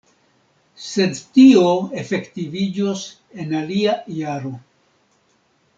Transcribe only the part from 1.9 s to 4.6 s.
efektiviĝos en alia jaro.